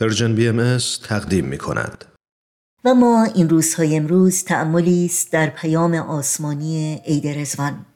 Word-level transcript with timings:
Persian 0.00 0.34
BMS 0.34 0.78
تقدیم 1.08 1.44
می 1.44 1.58
کند. 1.58 2.04
و 2.84 2.94
ما 2.94 3.24
این 3.34 3.48
روزهای 3.48 3.96
امروز 3.96 4.44
تأملی 4.44 5.04
است 5.04 5.32
در 5.32 5.46
پیام 5.46 5.94
آسمانی 5.94 7.02
عید 7.06 7.26
رضوان 7.26 7.86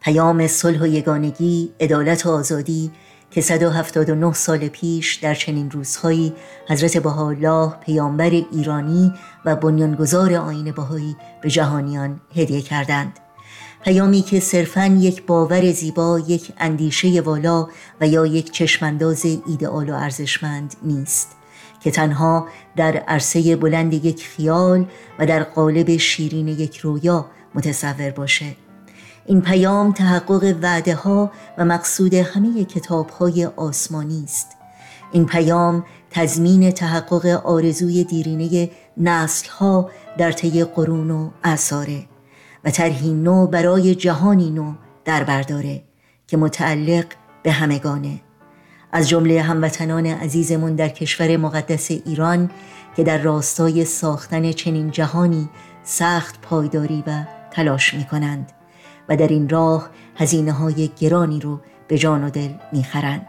پیام 0.00 0.46
صلح 0.46 0.82
و 0.82 0.86
یگانگی، 0.86 1.72
عدالت 1.80 2.26
و 2.26 2.30
آزادی 2.30 2.90
که 3.30 3.40
179 3.40 4.32
سال 4.32 4.68
پیش 4.68 5.14
در 5.14 5.34
چنین 5.34 5.70
روزهایی 5.70 6.32
حضرت 6.68 6.96
بهاءالله 6.96 7.72
پیامبر 7.80 8.30
ایرانی 8.30 9.12
و 9.44 9.56
بنیانگذار 9.56 10.34
آیین 10.34 10.72
بهایی 10.72 11.16
به 11.42 11.50
جهانیان 11.50 12.20
هدیه 12.36 12.62
کردند. 12.62 13.12
پیامی 13.84 14.22
که 14.22 14.40
صرفاً 14.40 14.86
یک 14.86 15.26
باور 15.26 15.72
زیبا 15.72 16.18
یک 16.18 16.52
اندیشه 16.58 17.20
والا 17.20 17.68
و 18.00 18.08
یا 18.08 18.26
یک 18.26 18.52
چشمانداز 18.52 19.24
ایدئال 19.24 19.90
و 19.90 19.94
ارزشمند 19.94 20.76
نیست. 20.82 21.37
که 21.80 21.90
تنها 21.90 22.48
در 22.76 22.96
عرصه 22.96 23.56
بلند 23.56 23.94
یک 23.94 24.26
خیال 24.26 24.86
و 25.18 25.26
در 25.26 25.42
قالب 25.42 25.96
شیرین 25.96 26.48
یک 26.48 26.76
رویا 26.76 27.26
متصور 27.54 28.10
باشه. 28.10 28.56
این 29.26 29.40
پیام 29.40 29.92
تحقق 29.92 30.56
وعده 30.62 30.94
ها 30.94 31.30
و 31.58 31.64
مقصود 31.64 32.14
همه 32.14 32.64
کتاب 32.64 33.10
های 33.10 33.46
آسمانی 33.46 34.24
است. 34.24 34.56
این 35.12 35.26
پیام 35.26 35.84
تضمین 36.10 36.70
تحقق 36.70 37.26
آرزوی 37.26 38.04
دیرینه 38.04 38.70
نسل 38.96 39.48
ها 39.48 39.90
در 40.18 40.32
طی 40.32 40.64
قرون 40.64 41.10
و 41.10 41.30
اعثاره 41.44 42.04
و 42.64 42.70
طرحی 42.70 43.12
نو 43.14 43.46
برای 43.46 43.94
جهانی 43.94 44.50
نو 44.50 44.74
در 45.04 45.24
برداره 45.24 45.82
که 46.26 46.36
متعلق 46.36 47.06
به 47.42 47.52
همگانه. 47.52 48.20
از 48.92 49.08
جمله 49.08 49.42
هموطنان 49.42 50.06
عزیزمون 50.06 50.74
در 50.74 50.88
کشور 50.88 51.36
مقدس 51.36 51.90
ایران 51.90 52.50
که 52.96 53.04
در 53.04 53.18
راستای 53.18 53.84
ساختن 53.84 54.52
چنین 54.52 54.90
جهانی 54.90 55.48
سخت 55.84 56.40
پایداری 56.40 57.04
و 57.06 57.24
تلاش 57.50 57.94
می 57.94 58.04
کنند 58.04 58.52
و 59.08 59.16
در 59.16 59.28
این 59.28 59.48
راه 59.48 59.90
هزینه 60.16 60.52
های 60.52 60.90
گرانی 61.00 61.40
رو 61.40 61.60
به 61.88 61.98
جان 61.98 62.24
و 62.24 62.30
دل 62.30 62.50
می‌خرند. 62.72 63.26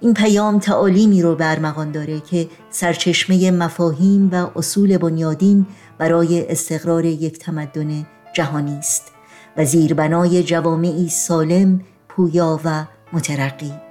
این 0.00 0.14
پیام 0.14 0.58
تعالیمی 0.58 1.22
رو 1.22 1.34
برمغان 1.34 1.90
داره 1.92 2.20
که 2.20 2.48
سرچشمه 2.70 3.50
مفاهیم 3.50 4.28
و 4.32 4.50
اصول 4.56 4.98
بنیادین 4.98 5.66
برای 5.98 6.50
استقرار 6.50 7.04
یک 7.04 7.38
تمدن 7.38 8.06
جهانی 8.32 8.78
است 8.78 9.12
و 9.56 9.64
زیربنای 9.64 10.42
جوامعی 10.42 11.08
سالم، 11.08 11.80
پویا 12.08 12.60
و 12.64 12.84
مترقی. 13.12 13.85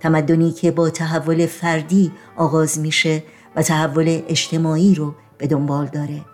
تمدنی 0.00 0.52
که 0.52 0.70
با 0.70 0.90
تحول 0.90 1.46
فردی 1.46 2.12
آغاز 2.36 2.78
میشه 2.78 3.22
و 3.56 3.62
تحول 3.62 4.22
اجتماعی 4.28 4.94
رو 4.94 5.14
به 5.38 5.46
دنبال 5.46 5.86
داره. 5.86 6.24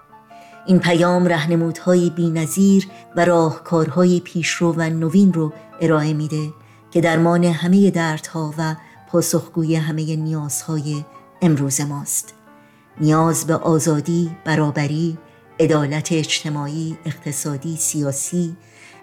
این 0.66 0.78
پیام 0.78 1.26
رهنمودهای 1.26 2.10
بینظیر 2.10 2.86
و 3.16 3.24
راهکارهای 3.24 4.20
پیشرو 4.20 4.74
و 4.76 4.82
نوین 4.82 5.32
رو 5.32 5.52
ارائه 5.80 6.12
میده 6.12 6.52
که 6.90 7.00
درمان 7.00 7.44
همه 7.44 7.90
دردها 7.90 8.54
و 8.58 8.76
پاسخگوی 9.08 9.74
همه 9.74 10.16
نیازهای 10.16 11.04
امروز 11.42 11.80
ماست. 11.80 12.34
نیاز 13.00 13.46
به 13.46 13.54
آزادی، 13.54 14.30
برابری، 14.44 15.18
عدالت 15.60 16.12
اجتماعی، 16.12 16.98
اقتصادی، 17.04 17.76
سیاسی، 17.76 18.56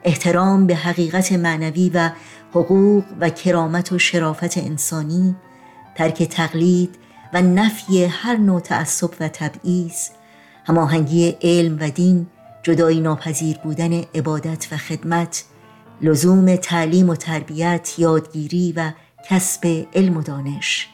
احترام 0.04 0.68
به 0.68 0.76
حقیقت 0.76 1.32
معنوی 1.32 1.92
و 1.94 2.10
حقوق 2.52 3.04
و 3.20 3.30
کرامت 3.30 3.92
و 3.92 4.00
شرافت 4.00 4.58
انسانی، 4.58 5.36
ترک 5.96 6.24
تقلید 6.24 6.96
و 7.34 7.42
نفی 7.42 8.06
هر 8.06 8.38
نوع 8.38 8.60
تعصب 8.60 9.10
و 9.20 9.28
تبعیض، 9.28 10.10
هماهنگی 10.66 11.36
علم 11.42 11.78
و 11.80 11.90
دین، 11.90 12.28
جدایی 12.64 13.02
ناپذیر 13.02 13.58
بودن 13.58 13.94
عبادت 14.16 14.68
و 14.72 14.78
خدمت، 14.78 15.44
لزوم 16.02 16.56
تعلیم 16.56 17.10
و 17.10 17.16
تربیت، 17.16 17.94
یادگیری 17.98 18.74
و 18.78 18.92
کسب 19.30 19.86
علم 19.94 20.18
و 20.18 20.22
دانش. 20.22 20.88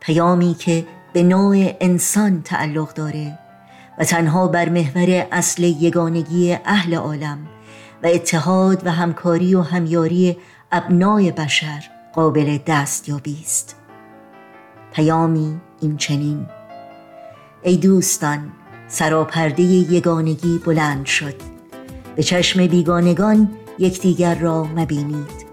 پیامی 0.00 0.54
که 0.54 0.86
به 1.12 1.22
نوع 1.22 1.76
انسان 1.80 2.42
تعلق 2.42 2.94
داره 2.94 3.38
و 3.98 4.04
تنها 4.04 4.48
بر 4.48 4.68
محور 4.68 5.26
اصل 5.32 5.62
یگانگی 5.62 6.58
اهل 6.64 6.94
عالم 6.94 7.38
و 8.02 8.06
اتحاد 8.06 8.86
و 8.86 8.90
همکاری 8.90 9.54
و 9.54 9.62
همیاری 9.62 10.36
ابنای 10.72 11.32
بشر 11.32 11.84
قابل 12.14 12.58
دستیابی 12.66 13.38
است. 13.42 13.76
پیامی 14.92 15.60
این 15.80 15.96
چنین. 15.96 16.46
ای 17.62 17.76
دوستان 17.76 18.52
سراپرده 18.88 19.62
یگانگی 19.62 20.58
بلند 20.58 21.06
شد. 21.06 21.34
به 22.16 22.22
چشم 22.22 22.66
بیگانگان 22.66 23.50
یکدیگر 23.78 24.34
را 24.34 24.64
مبینید. 24.64 25.48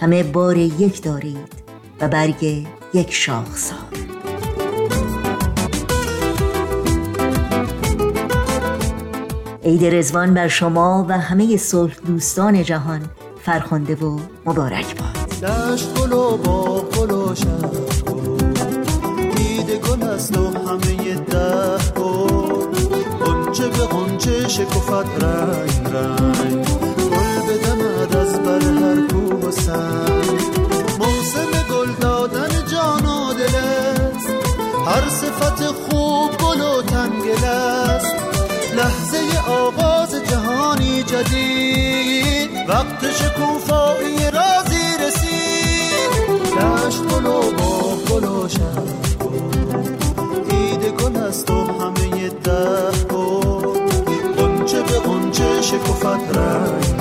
همه 0.00 0.22
بار 0.22 0.56
یک 0.56 1.02
دارید 1.02 1.52
و 2.00 2.08
برگ 2.08 2.66
یک 2.94 3.12
شاخسار. 3.12 4.03
عید 9.64 9.84
رزوان 9.84 10.34
بر 10.34 10.48
شما 10.48 11.06
و 11.08 11.18
همه 11.18 11.56
صلح 11.56 11.94
دوستان 12.06 12.62
جهان 12.62 13.00
فرخنده 13.42 13.94
و 13.94 14.18
مبارک 14.46 14.96
باد. 15.00 15.50
دشت 15.50 15.94
گل 15.94 16.12
و 16.12 16.36
با 16.36 16.80
گل 16.80 17.10
و 17.10 17.34
دیده 19.34 19.78
گل. 19.78 20.02
است 20.02 20.36
و 20.36 20.46
همه 20.46 21.14
ده 21.14 21.78
گل 21.96 22.44
قنچه 23.24 23.68
به 23.68 23.86
قنچه 23.86 24.48
شکفت 24.48 25.24
رنگ 25.24 25.94
رنگ. 25.94 26.43
جدید 41.14 42.50
وقت 42.68 43.10
شکوفایی 43.10 44.30
رازی 44.30 44.86
رسید 45.06 46.34
دشت 46.60 47.02
گل 47.02 47.26
و 47.26 47.50
با 47.50 47.96
گل 48.10 48.24
و 48.24 48.48
ایده 50.50 50.90
گل 50.90 51.16
است 51.16 51.50
و 51.50 51.54
همه 51.54 52.28
ده 52.28 52.90
گل 53.10 53.80
قنچه 54.36 54.82
به 54.82 54.98
قنچه 54.98 55.62
رنگ 55.62 56.36
رنگ. 56.36 56.93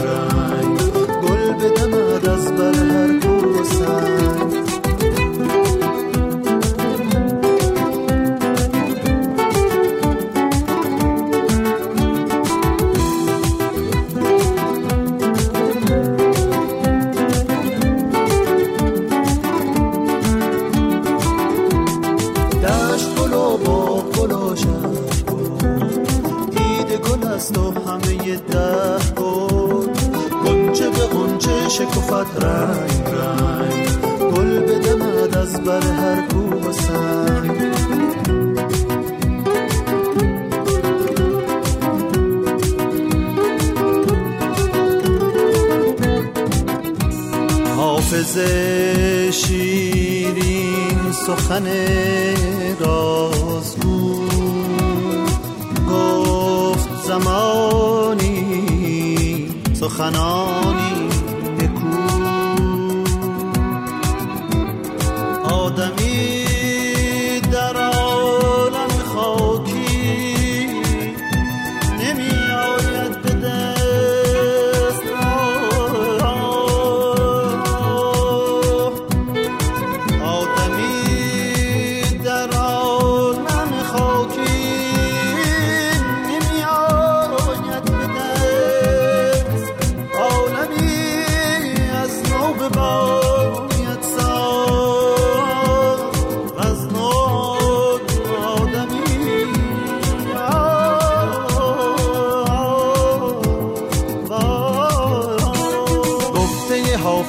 شکفت 31.78 32.44
رنگ 32.44 33.04
رنگ. 33.06 33.88
گل 34.32 34.60
بدمد 34.60 35.38
از 35.38 35.64
بر 35.64 35.82
هر 35.82 36.28
کوه 36.28 36.70
و 36.70 36.74
سنگ. 36.74 37.52
حافظ 47.78 48.38
شیرین 49.32 51.12
سخن 51.28 51.68
رازگو. 52.80 54.24
زمانی 57.08 58.44
سخنانی 59.74 60.43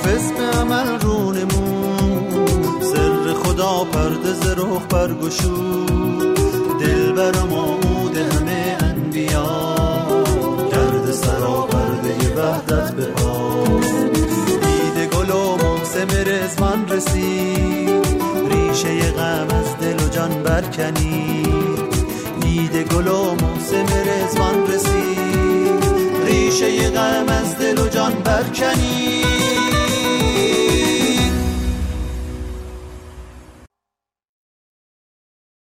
فسم 0.05 0.61
عمل 0.61 1.01
رونمون 1.01 2.81
سر 2.81 3.33
خدا 3.33 3.85
پرده 3.85 4.33
زرخ 4.33 4.83
برگشو 4.91 5.87
دل 6.81 7.13
بر 7.13 7.43
ما 7.51 7.79
همه 8.17 8.77
انبیا. 8.81 9.75
کرده 10.71 11.13
سرا 11.13 11.69
پرده 11.71 12.35
وحدت 12.37 12.93
به 12.93 13.05
پا 13.05 13.65
دید 14.63 15.11
گل 15.11 15.31
و 15.31 15.57
موسم 15.57 16.31
رزمان 16.31 16.89
رسید. 16.89 18.05
ریشه 18.51 19.11
غم 19.11 19.47
از 19.57 19.79
دل 19.81 20.05
و 20.05 20.09
جان 20.09 20.43
برکنید. 20.43 21.95
دید 22.41 22.77
گل 22.77 23.09
و 23.09 23.23
موسم 23.23 23.87
رزمان 24.07 24.67
رسید. 24.67 25.85
ریشه 26.27 26.91
غم 26.91 27.29
از 27.29 27.59
دل 27.59 27.79
و 27.79 27.89
جان 27.89 28.13
برکنید. 28.13 29.34